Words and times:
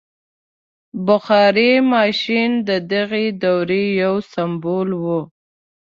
•بخار 1.05 1.57
ماشین 1.93 2.51
د 2.69 2.69
دغې 2.93 3.27
دورې 3.43 3.83
یو 4.03 4.15
سمبول 4.31 4.89
و. 5.03 5.05